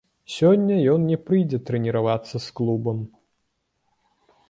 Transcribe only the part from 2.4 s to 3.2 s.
з клубам.